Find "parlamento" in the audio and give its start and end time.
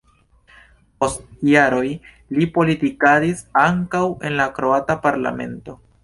5.05-5.77